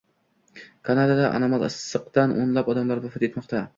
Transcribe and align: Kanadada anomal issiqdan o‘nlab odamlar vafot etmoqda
Kanadada 0.87 1.27
anomal 1.39 1.65
issiqdan 1.67 2.35
o‘nlab 2.45 2.73
odamlar 2.75 3.03
vafot 3.05 3.29
etmoqda 3.29 3.63